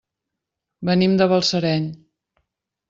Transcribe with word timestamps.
Venim 0.91 1.15
de 1.21 1.29
Balsareny. 1.35 1.89